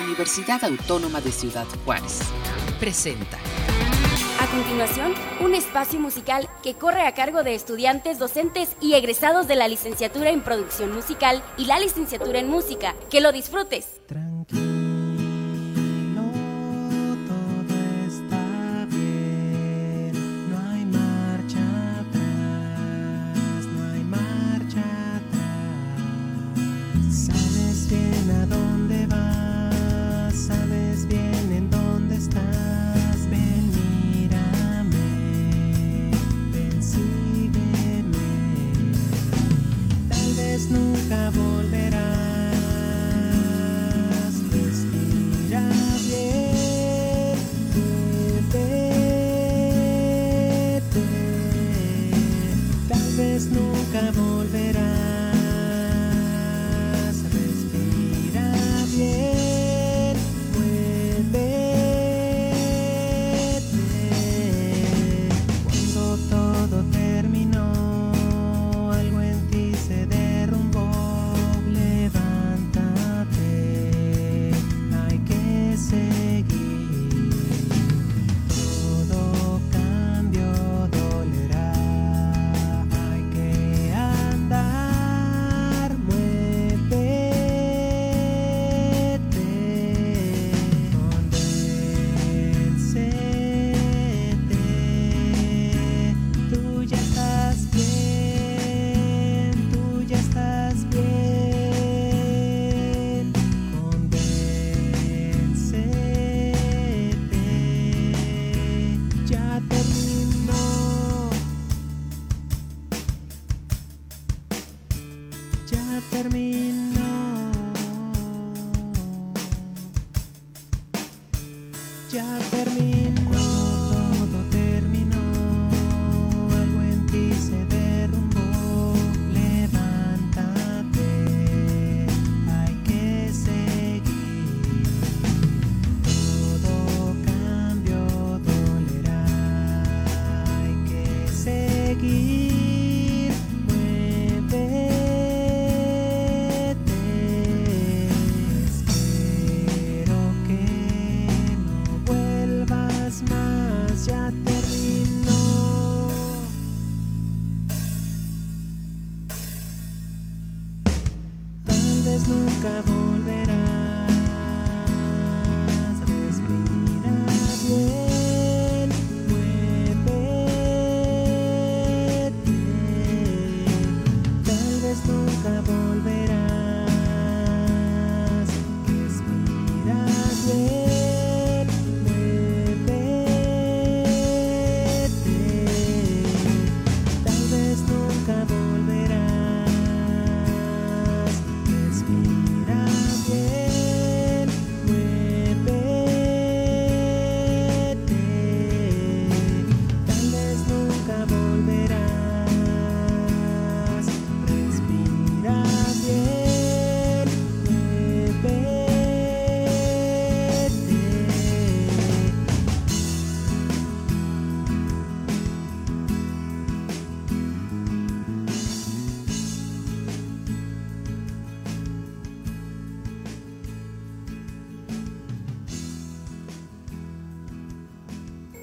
[0.00, 2.20] Universidad Autónoma de Ciudad Juárez.
[2.78, 3.38] Presenta.
[4.40, 9.56] A continuación, un espacio musical que corre a cargo de estudiantes, docentes y egresados de
[9.56, 12.94] la licenciatura en producción musical y la licenciatura en música.
[13.10, 14.00] Que lo disfrutes.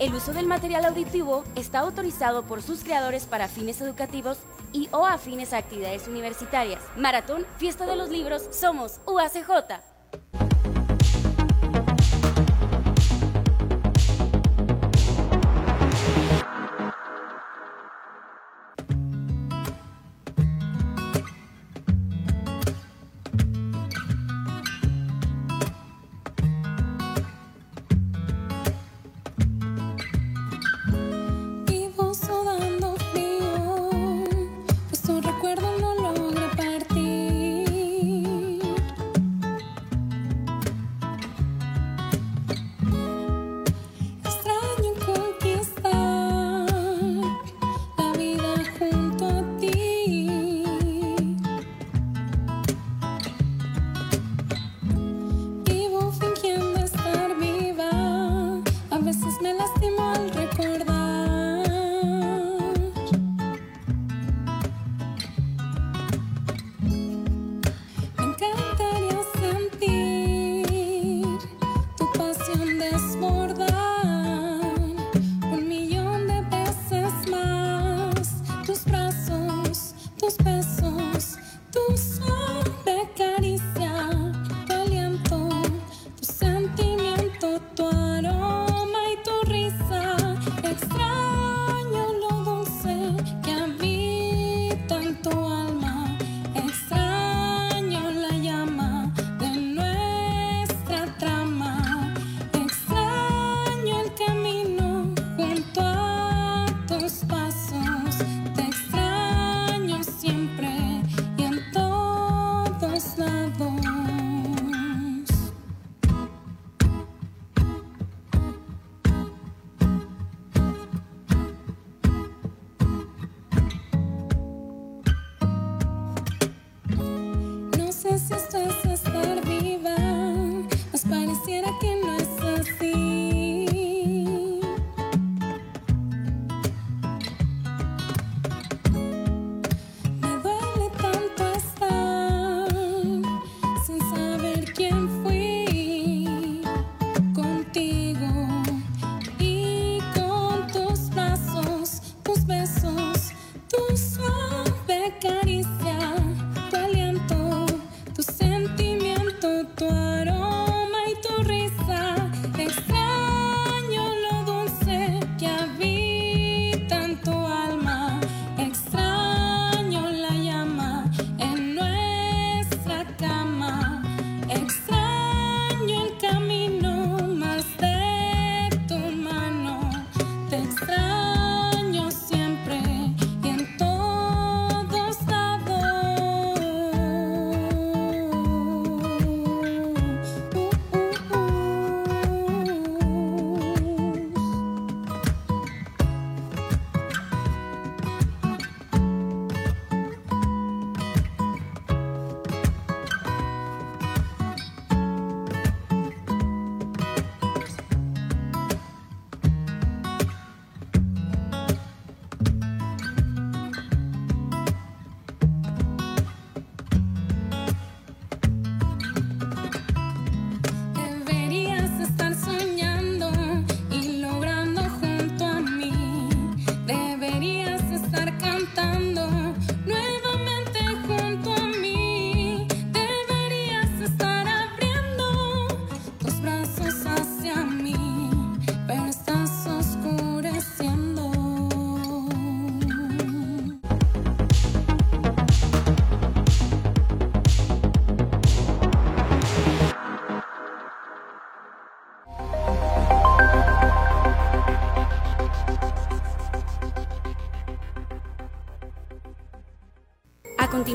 [0.06, 4.38] El uso del material auditivo está autorizado por sus creadores para fines educativos
[4.72, 6.80] y o afines a actividades universitarias.
[6.96, 9.95] Maratón, Fiesta de los Libros, somos UACJ.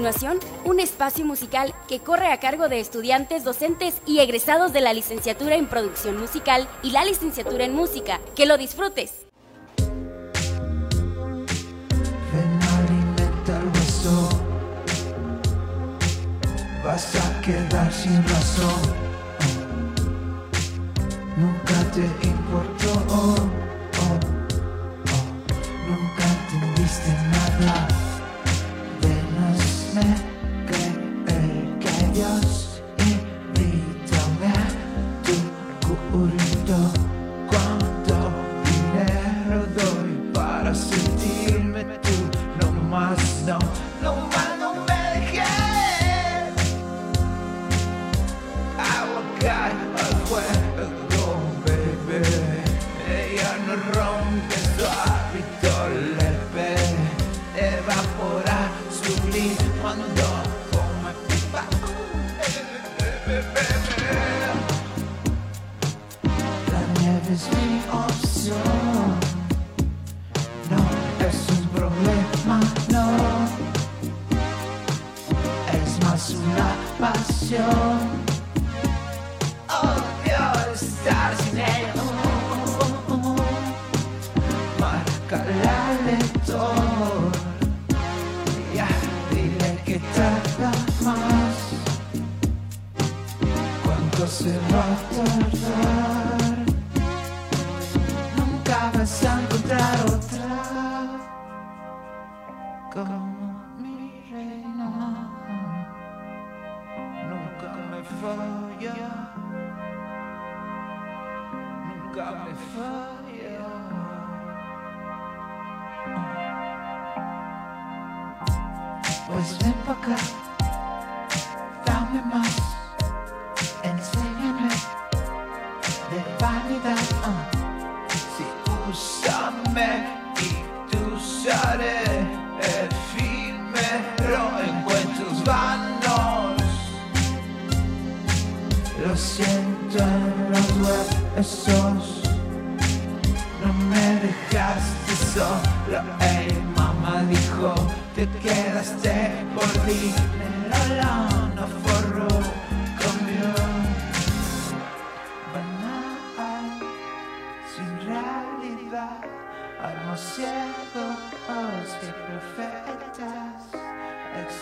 [0.00, 4.94] continuación, un espacio musical que corre a cargo de estudiantes, docentes y egresados de la
[4.94, 8.18] licenciatura en producción musical y la licenciatura en música.
[8.34, 9.26] ¡Que lo disfrutes!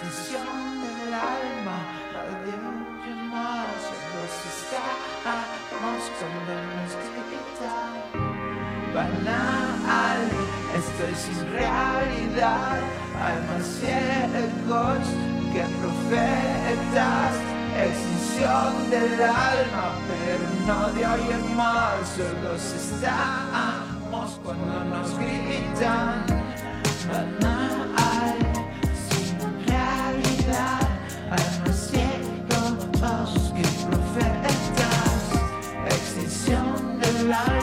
[0.09, 1.79] canción del alma,
[2.15, 2.57] nadie
[3.31, 3.83] más
[4.15, 7.93] nos estamos cuando nos gritan
[8.95, 10.21] banal,
[10.81, 12.79] estoy sin realidad,
[13.23, 15.05] hay más ciegos
[15.53, 17.35] que profetas,
[17.77, 26.25] extinción del alma, pero no de hoy en más, solo estamos cuando nos gritan
[27.13, 27.68] banal.
[37.29, 37.58] life.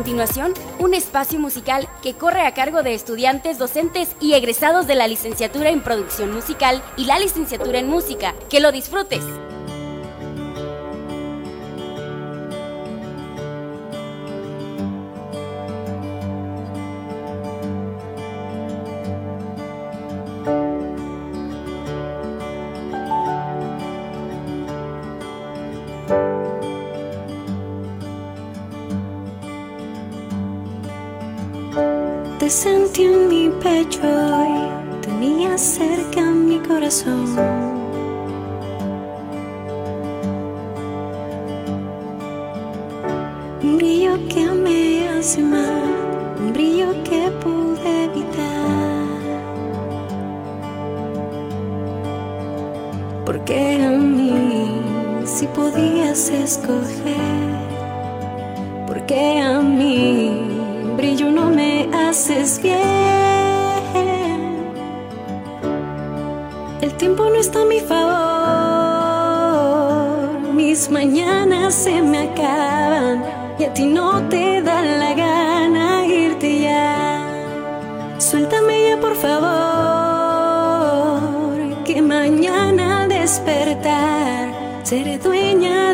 [0.00, 5.06] Continuación, un espacio musical que corre a cargo de estudiantes, docentes y egresados de la
[5.06, 8.34] licenciatura en producción musical y la licenciatura en música.
[8.48, 9.22] ¡Que lo disfrutes!
[43.62, 45.82] Un brillo que me hace mal,
[46.40, 49.06] un brillo que pude evitar.
[53.26, 54.80] Porque a mí
[55.26, 57.14] si podías escoger,
[58.86, 60.32] porque a mí
[60.96, 62.80] brillo no me haces bien.
[66.80, 68.00] El tiempo no está a mi favor,
[70.54, 77.20] mis mañanas se me acaban y a ti no te da la gana irte ya.
[78.18, 79.50] Suéltame ya por favor,
[81.84, 84.48] que mañana al despertar
[84.82, 85.89] seré dueña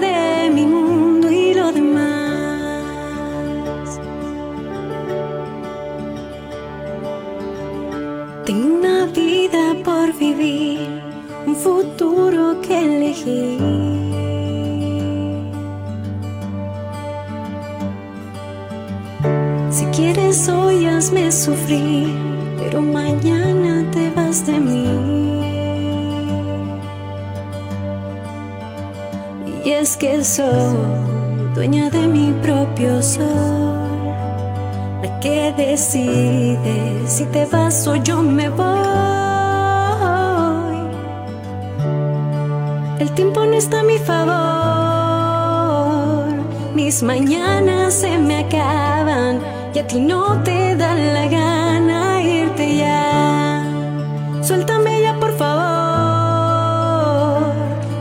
[21.69, 24.87] pero mañana te vas de mí.
[29.65, 30.77] Y es que soy
[31.55, 33.77] dueña de mi propio sol
[35.21, 38.67] que decide si te vas o yo me voy.
[43.01, 44.37] El tiempo no está a mi favor,
[46.75, 53.63] mis mañanas se me acaban y a ti no te da la gana irte ya.
[54.41, 55.53] Suéltame ya por favor,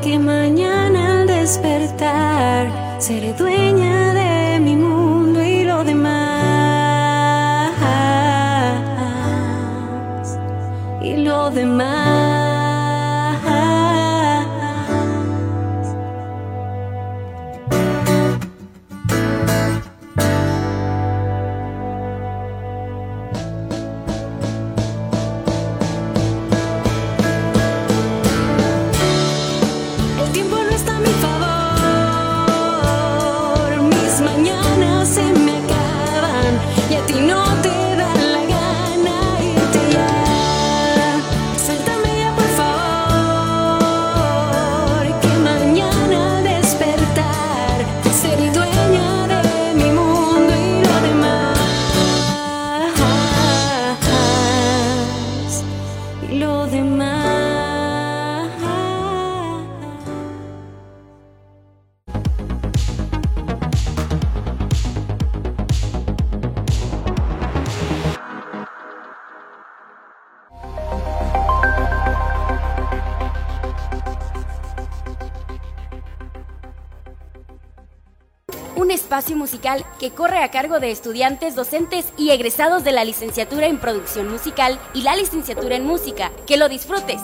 [0.01, 3.54] que mañana al despertar seré dueña
[80.05, 84.77] que corre a cargo de estudiantes, docentes y egresados de la licenciatura en producción musical
[84.93, 86.31] y la licenciatura en música.
[86.45, 87.19] Que lo disfrutes.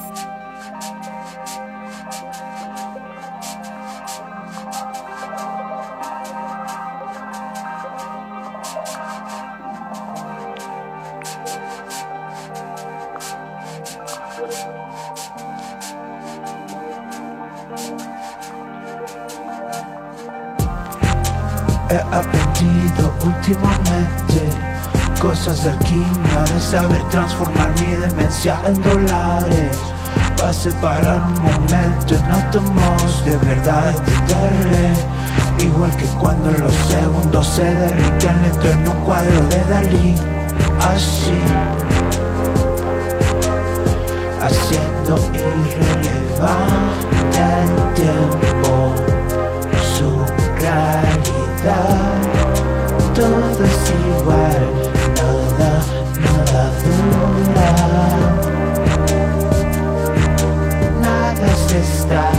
[27.11, 29.77] Transformar mi demencia en dólares.
[30.37, 34.93] Para separar un momento en átomos de verdad entenderle.
[35.59, 40.15] Igual que cuando los segundos se derriten dentro en un cuadro de Dalí.
[40.79, 41.39] Así,
[44.41, 46.01] haciendo irrelevante
[47.61, 48.95] el tiempo,
[49.95, 50.09] su
[50.59, 52.21] realidad
[53.13, 54.90] todo es igual,
[61.73, 62.30] está.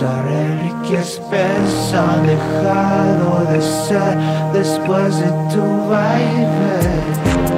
[0.00, 4.16] Esa reliquia espesa ha dejado de ser
[4.50, 7.49] después de tu baile.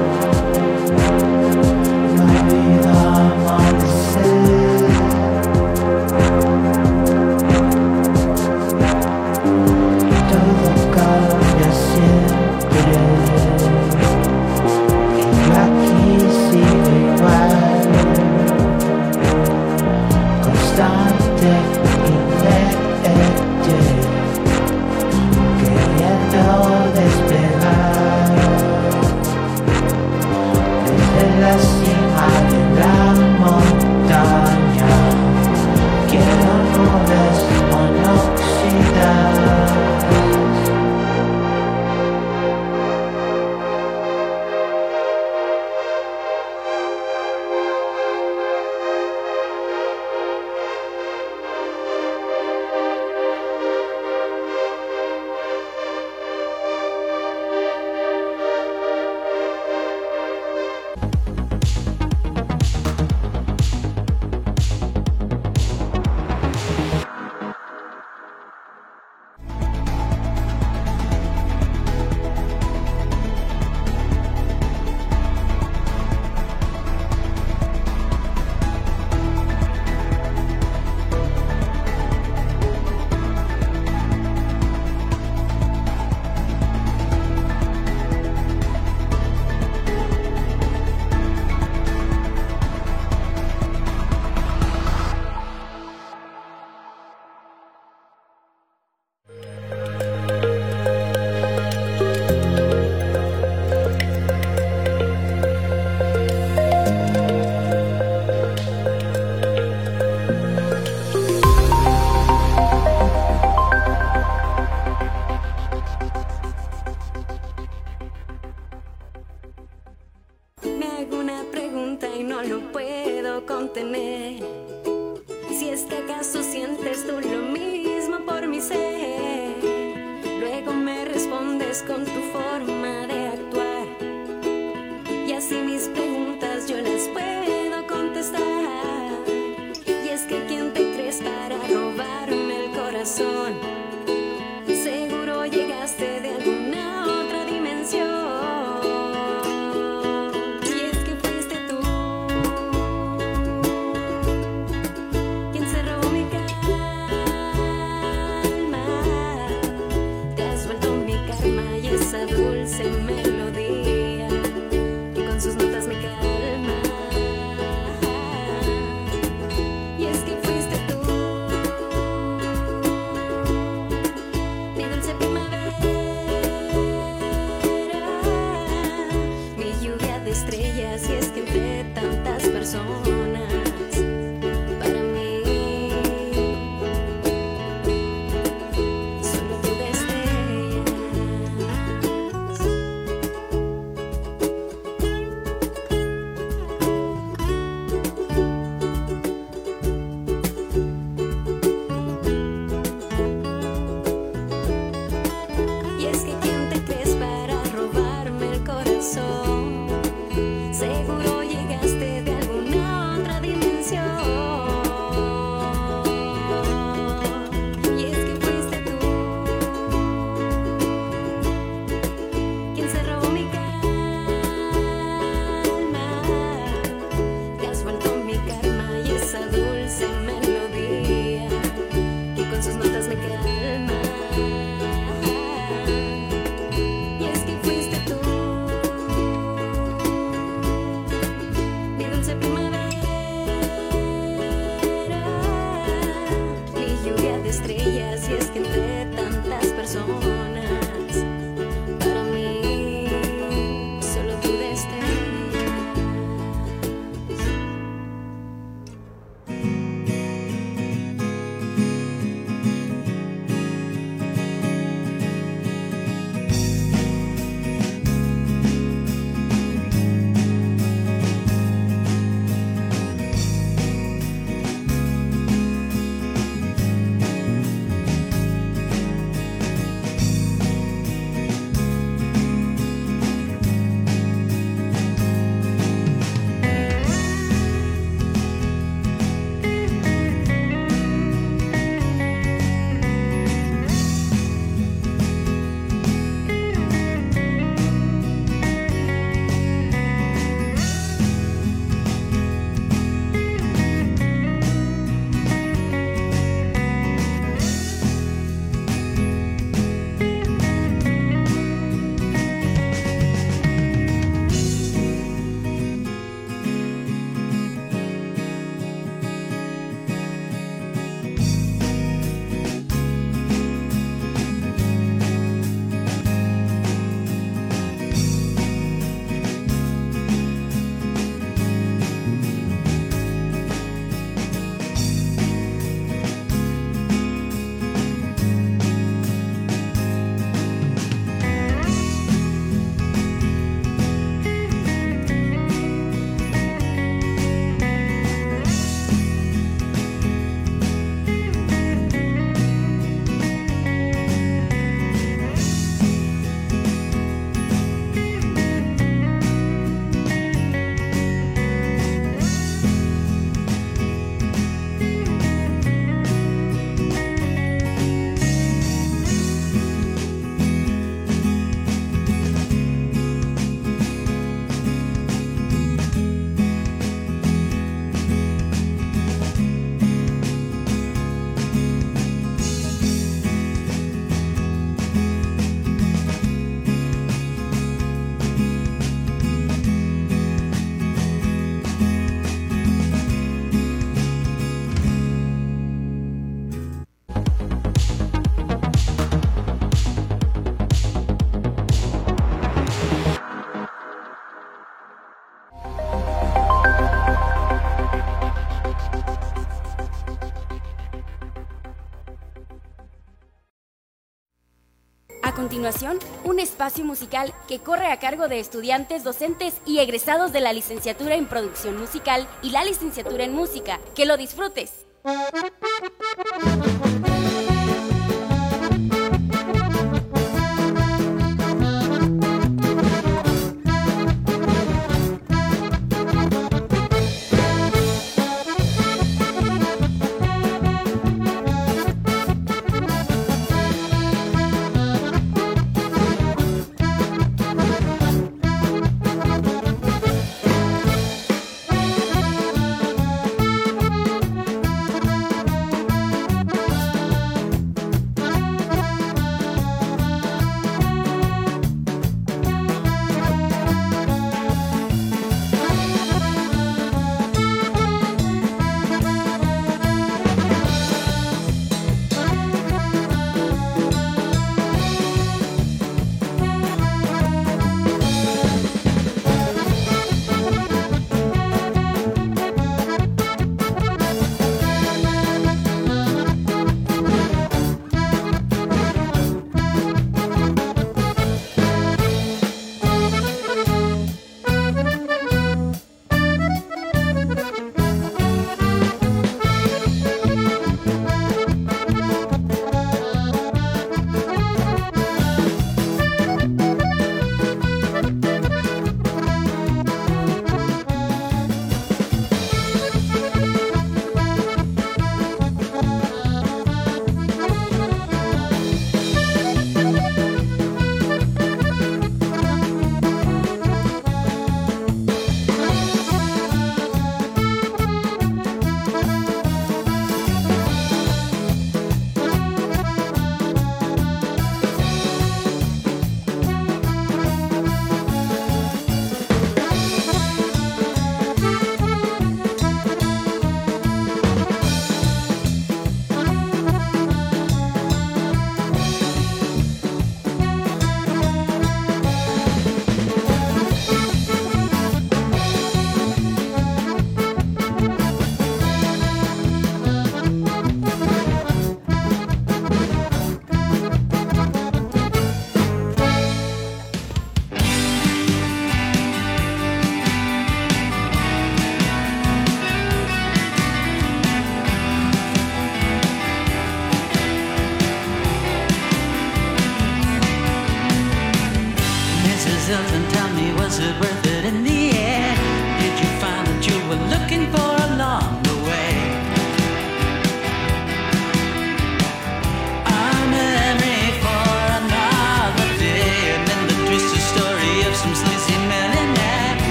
[415.82, 420.72] continuación, un espacio musical que corre a cargo de estudiantes, docentes y egresados de la
[420.72, 423.98] licenciatura en producción musical y la licenciatura en música.
[424.14, 425.01] ¡Que lo disfrutes!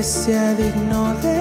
[0.00, 1.39] que sea digno de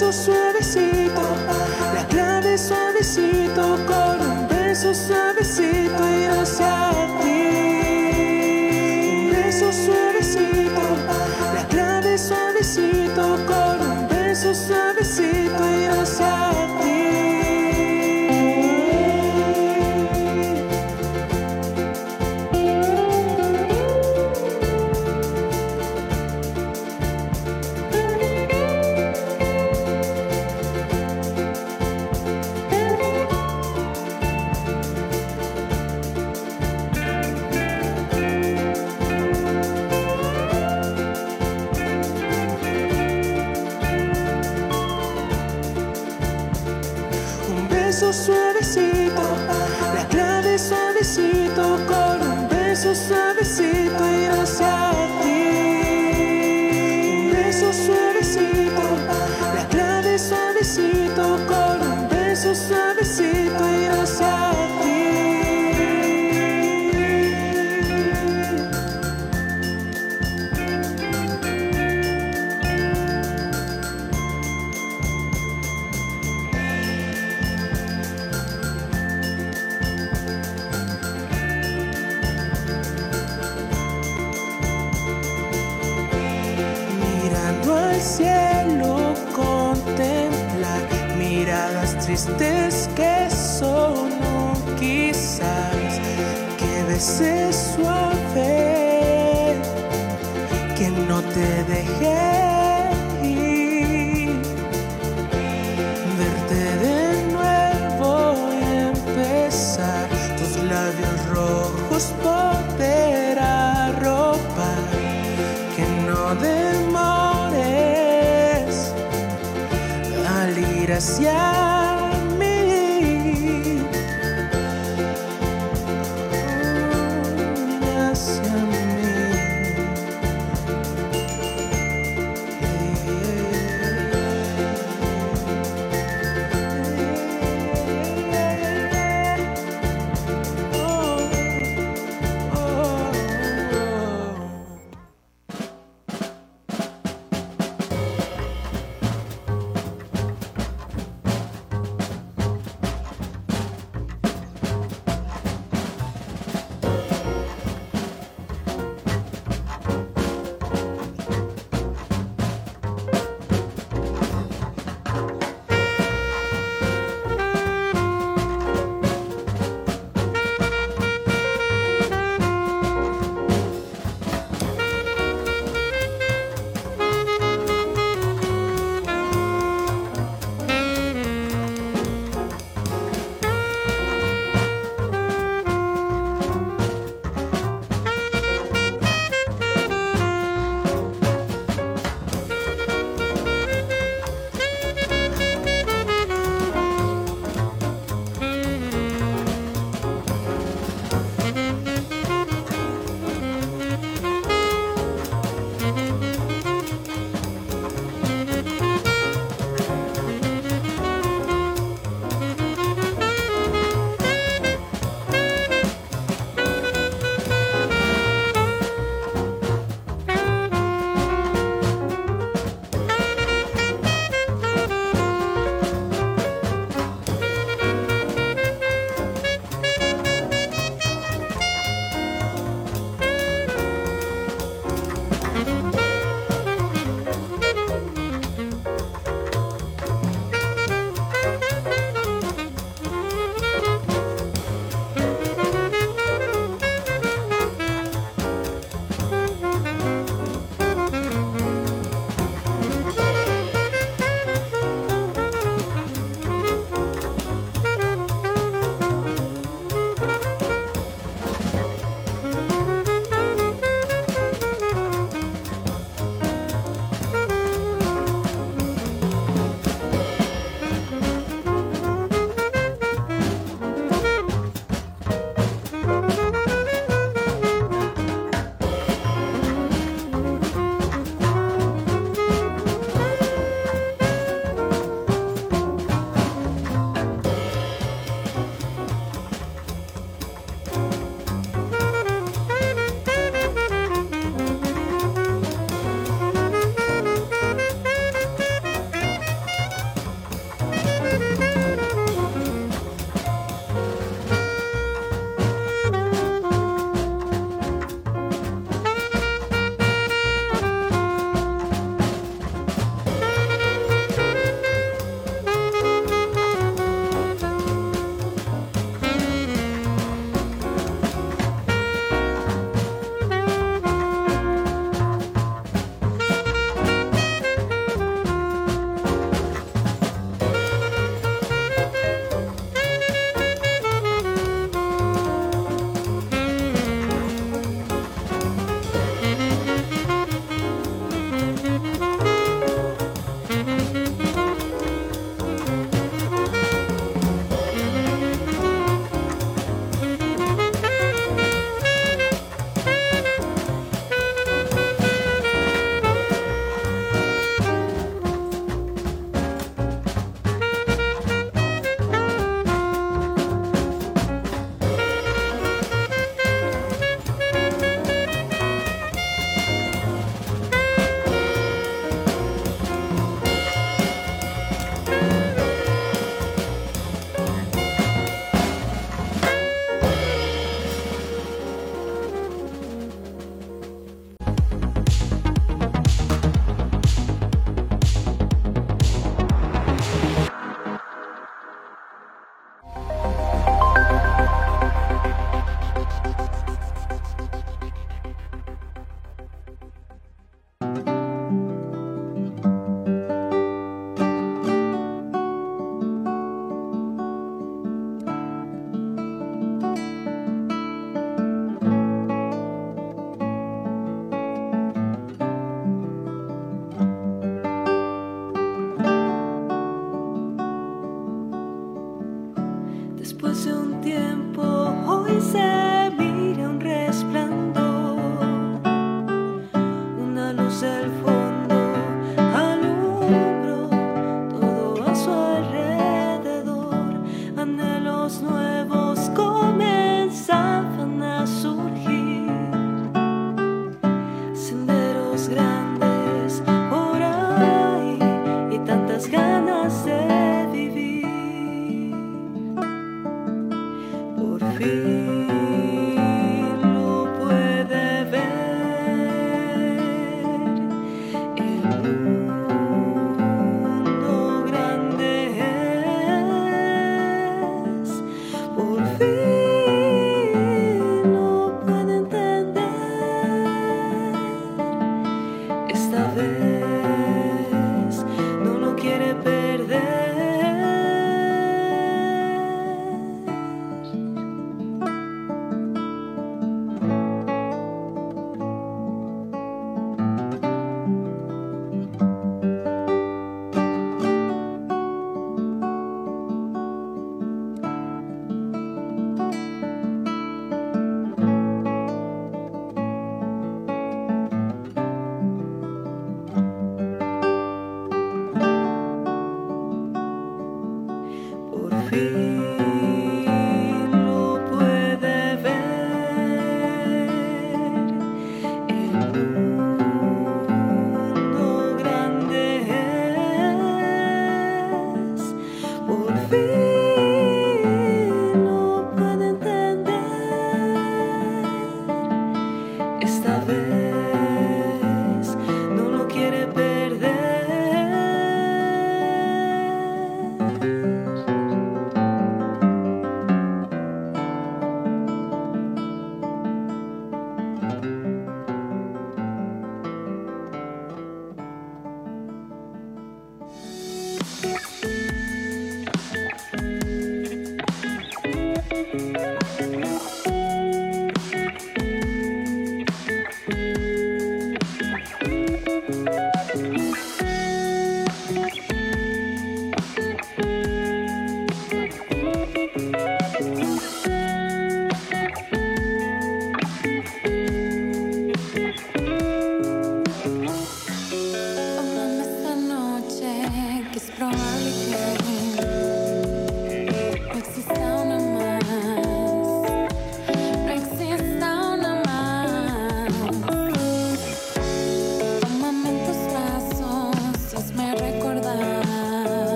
[0.00, 1.20] beso suavecito,
[1.92, 6.89] la clave suavecito, con un beso suavecito y no se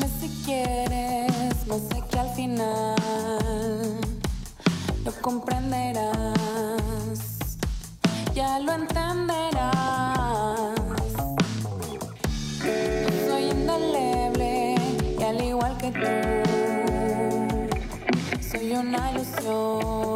[0.00, 2.96] Si quieres, no sé que al final
[5.04, 6.18] lo comprenderás,
[8.34, 9.72] ya lo entenderás.
[13.28, 14.74] Soy indeleble
[15.18, 16.08] y al igual que tú,
[18.50, 20.13] soy una ilusión.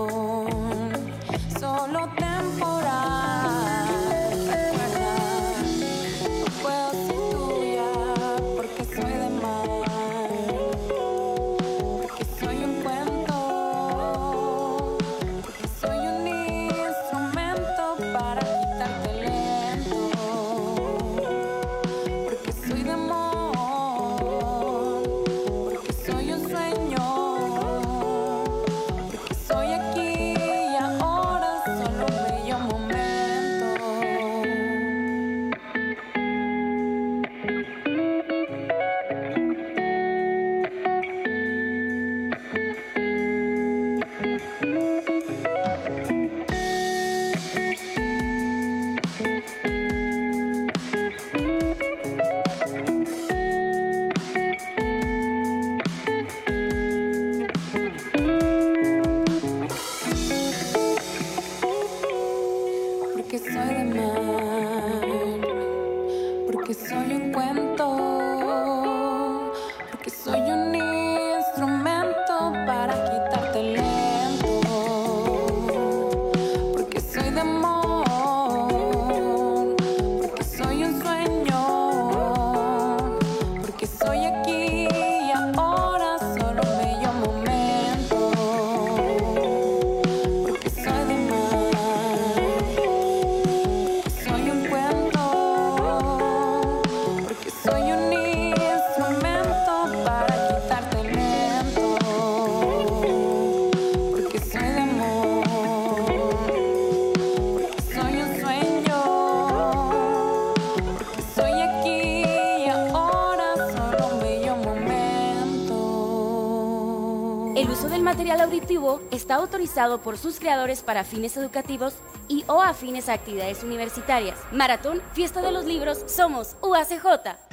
[118.28, 121.94] material auditivo está autorizado por sus creadores para fines educativos
[122.28, 124.38] y o afines a actividades universitarias.
[124.52, 127.47] Maratón, Fiesta de los Libros, somos UACJ.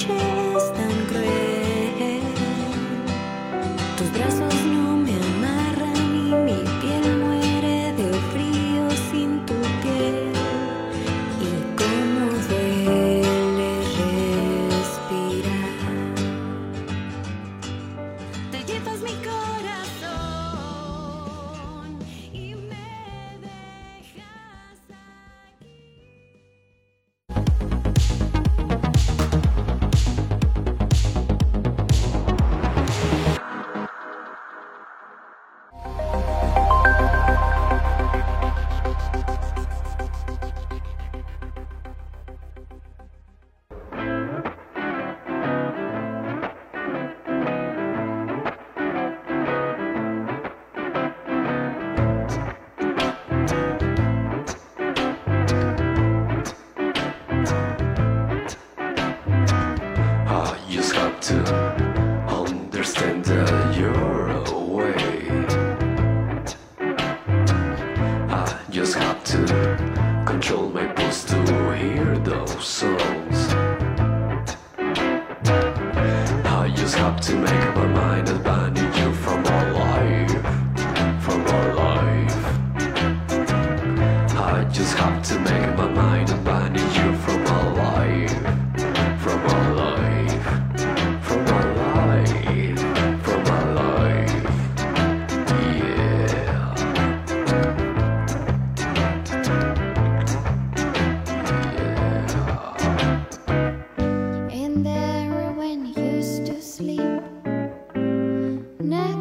[0.00, 0.39] change.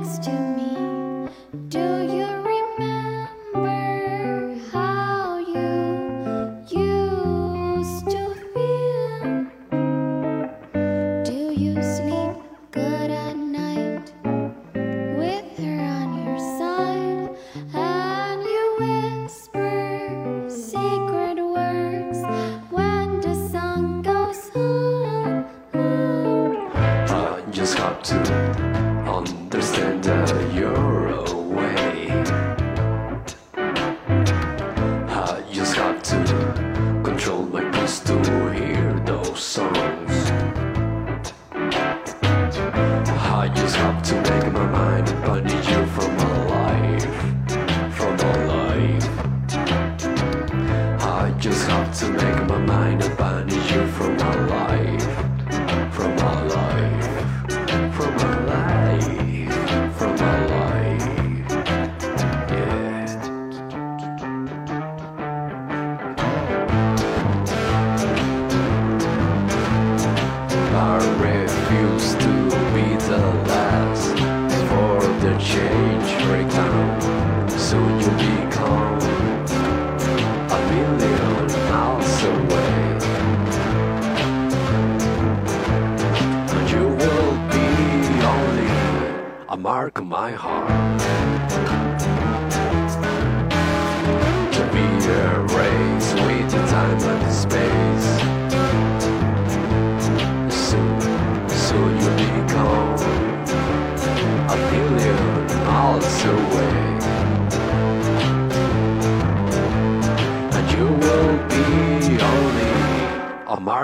[0.09, 0.48] question.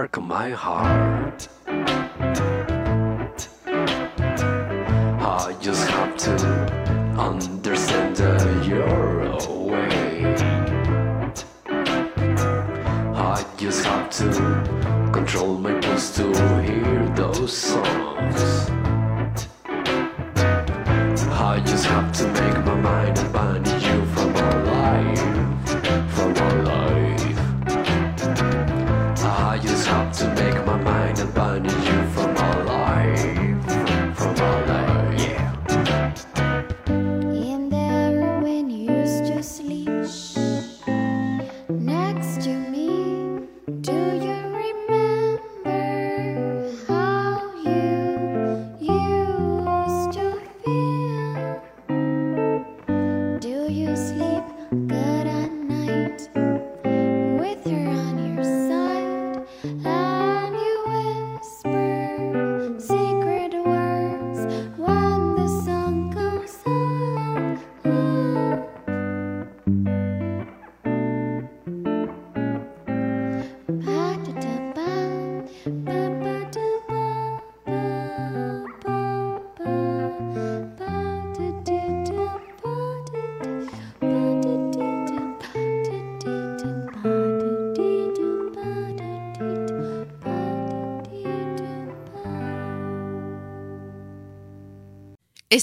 [0.05, 1.54] Mark my heart.